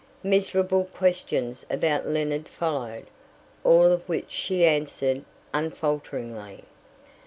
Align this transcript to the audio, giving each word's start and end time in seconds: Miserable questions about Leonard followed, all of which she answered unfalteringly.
Miserable 0.23 0.85
questions 0.85 1.63
about 1.69 2.07
Leonard 2.07 2.47
followed, 2.47 3.05
all 3.63 3.85
of 3.91 4.09
which 4.09 4.31
she 4.31 4.65
answered 4.65 5.23
unfalteringly. 5.53 6.63